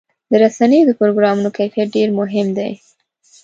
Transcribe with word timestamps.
د 0.29 0.31
رسنیو 0.43 0.87
د 0.87 0.91
پروګرامونو 0.99 1.49
کیفیت 1.57 1.87
ډېر 1.97 2.09
مهم 2.19 2.47
دی. 2.57 2.71